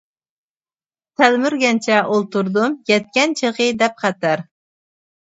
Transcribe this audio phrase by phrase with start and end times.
[1.21, 4.49] تەلمۈرگەنچە ئولتۇردۇم، يەتكەن چېغى دەپ خەتەر.